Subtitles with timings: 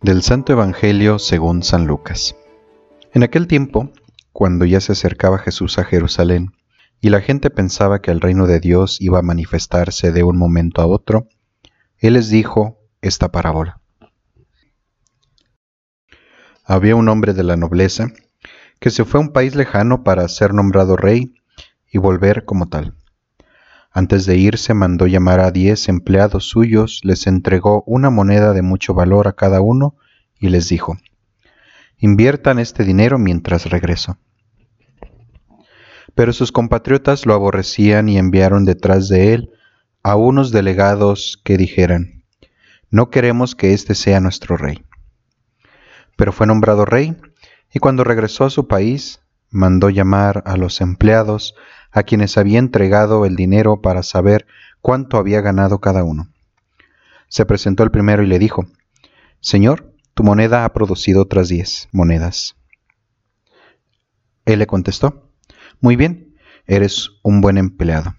[0.00, 2.36] Del Santo Evangelio según San Lucas.
[3.12, 3.90] En aquel tiempo,
[4.32, 6.52] cuando ya se acercaba Jesús a Jerusalén,
[7.00, 10.82] y la gente pensaba que el reino de Dios iba a manifestarse de un momento
[10.82, 11.26] a otro,
[11.98, 13.80] Él les dijo esta parábola.
[16.64, 18.12] Había un hombre de la nobleza
[18.78, 21.34] que se fue a un país lejano para ser nombrado rey
[21.90, 22.94] y volver como tal.
[23.98, 28.94] Antes de irse mandó llamar a diez empleados suyos, les entregó una moneda de mucho
[28.94, 29.96] valor a cada uno
[30.38, 30.96] y les dijo,
[31.98, 34.16] inviertan este dinero mientras regreso.
[36.14, 39.50] Pero sus compatriotas lo aborrecían y enviaron detrás de él
[40.04, 42.22] a unos delegados que dijeran,
[42.90, 44.84] no queremos que éste sea nuestro rey.
[46.16, 47.16] Pero fue nombrado rey,
[47.74, 51.56] y cuando regresó a su país, mandó llamar a los empleados
[51.98, 54.46] a quienes había entregado el dinero para saber
[54.80, 56.28] cuánto había ganado cada uno.
[57.28, 58.66] Se presentó el primero y le dijo,
[59.40, 62.56] Señor, tu moneda ha producido otras diez monedas.
[64.44, 65.30] Él le contestó,
[65.80, 66.34] Muy bien,
[66.66, 68.14] eres un buen empleado.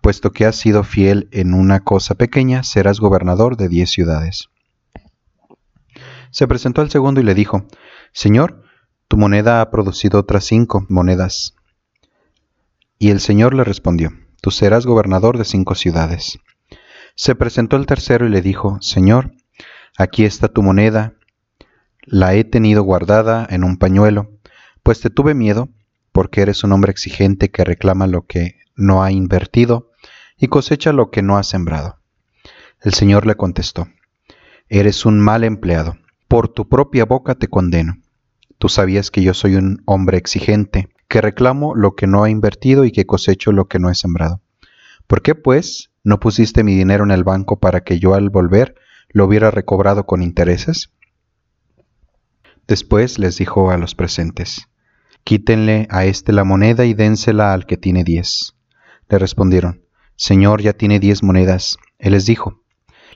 [0.00, 4.48] Puesto que has sido fiel en una cosa pequeña, serás gobernador de diez ciudades.
[6.30, 7.66] Se presentó el segundo y le dijo,
[8.12, 8.64] Señor,
[9.06, 11.54] tu moneda ha producido otras cinco monedas.
[13.02, 16.38] Y el Señor le respondió, Tú serás gobernador de cinco ciudades.
[17.16, 19.32] Se presentó el tercero y le dijo, Señor,
[19.98, 21.14] aquí está tu moneda,
[22.04, 24.30] la he tenido guardada en un pañuelo,
[24.84, 25.68] pues te tuve miedo,
[26.12, 29.90] porque eres un hombre exigente que reclama lo que no ha invertido
[30.38, 31.98] y cosecha lo que no ha sembrado.
[32.82, 33.88] El Señor le contestó,
[34.68, 35.96] Eres un mal empleado,
[36.28, 37.96] por tu propia boca te condeno.
[38.58, 42.86] Tú sabías que yo soy un hombre exigente, que reclamo lo que no he invertido
[42.86, 44.40] y que cosecho lo que no he sembrado.
[45.06, 48.76] ¿Por qué, pues, no pusiste mi dinero en el banco para que yo al volver
[49.10, 50.90] lo hubiera recobrado con intereses?
[52.66, 54.68] Después les dijo a los presentes,
[55.22, 58.54] Quítenle a éste la moneda y dénsela al que tiene diez.
[59.10, 59.82] Le respondieron,
[60.16, 61.76] Señor, ya tiene diez monedas.
[61.98, 62.62] Él les dijo,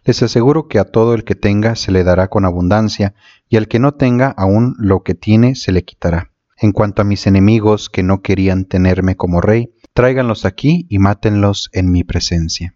[0.05, 3.15] Les aseguro que a todo el que tenga se le dará con abundancia,
[3.49, 6.31] y al que no tenga aún lo que tiene se le quitará.
[6.57, 11.69] En cuanto a mis enemigos que no querían tenerme como rey, tráiganlos aquí y mátenlos
[11.73, 12.75] en mi presencia.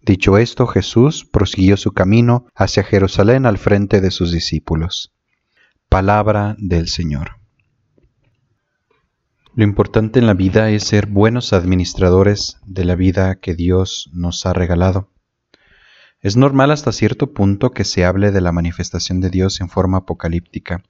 [0.00, 5.14] Dicho esto, Jesús prosiguió su camino hacia Jerusalén al frente de sus discípulos.
[5.88, 7.38] Palabra del Señor.
[9.54, 14.44] Lo importante en la vida es ser buenos administradores de la vida que Dios nos
[14.46, 15.10] ha regalado.
[16.20, 19.98] Es normal hasta cierto punto que se hable de la manifestación de Dios en forma
[19.98, 20.82] apocalíptica,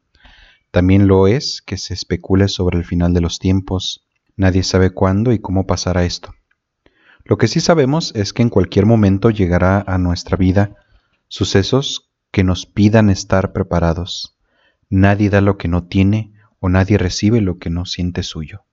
[0.75, 4.09] también lo es que se especule sobre el final de los tiempos.
[4.37, 6.35] Nadie sabe cuándo y cómo pasará esto.
[7.25, 10.75] Lo que sí sabemos es que en cualquier momento llegará a nuestra vida
[11.29, 14.37] sucesos que nos pidan estar preparados.
[14.91, 18.65] Nadie da lo que no tiene o nadie recibe lo que no siente suyo.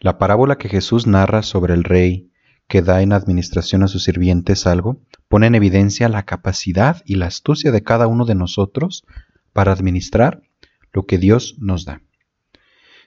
[0.00, 2.32] La parábola que Jesús narra sobre el rey
[2.68, 7.26] que da en administración a sus sirvientes algo pone en evidencia la capacidad y la
[7.26, 9.04] astucia de cada uno de nosotros
[9.52, 10.47] para administrar
[10.92, 12.02] lo que Dios nos da.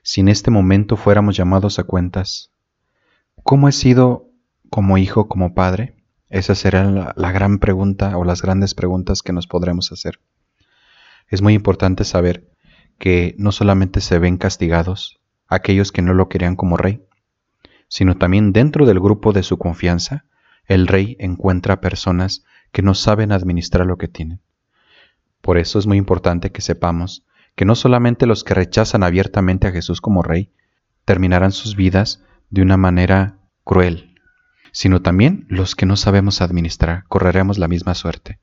[0.04, 2.52] Si en este momento fuéramos llamados a cuentas,
[3.44, 4.30] ¿cómo he sido
[4.70, 5.96] como hijo, como padre?
[6.30, 10.20] Esa será la, la gran pregunta o las grandes preguntas que nos podremos hacer.
[11.28, 12.50] Es muy importante saber
[12.98, 17.04] que no solamente se ven castigados aquellos que no lo querían como rey,
[17.88, 20.26] sino también dentro del grupo de su confianza,
[20.66, 24.40] el rey encuentra personas que no saben administrar lo que tienen.
[25.42, 27.26] Por eso es muy importante que sepamos
[27.56, 30.52] que no solamente los que rechazan abiertamente a Jesús como Rey
[31.06, 34.16] terminarán sus vidas de una manera cruel,
[34.72, 38.40] sino también los que no sabemos administrar correremos la misma suerte.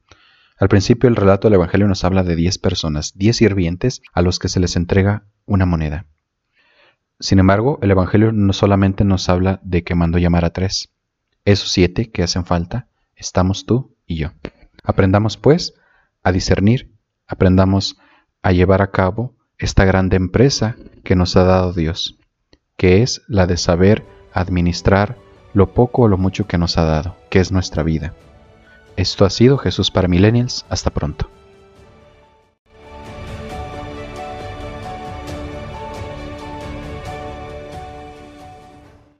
[0.59, 4.39] Al principio el relato del Evangelio nos habla de diez personas, diez sirvientes a los
[4.39, 6.07] que se les entrega una moneda.
[7.21, 10.93] Sin embargo, el Evangelio no solamente nos habla de que mandó llamar a tres.
[11.45, 14.33] Esos siete que hacen falta, estamos tú y yo.
[14.83, 15.75] Aprendamos pues
[16.23, 16.93] a discernir,
[17.27, 17.97] aprendamos
[18.49, 22.17] a llevar a cabo esta grande empresa que nos ha dado Dios,
[22.79, 25.19] que es la de saber administrar
[25.53, 28.15] lo poco o lo mucho que nos ha dado, que es nuestra vida.
[28.97, 30.65] Esto ha sido Jesús para Millennials.
[30.71, 31.29] Hasta pronto.